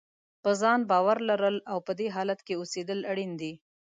[0.43, 3.53] په ځان باور لرل او په دې حالت کې اوسېدل اړین دي.